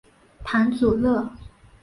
[0.43, 1.29] 庞祖勒。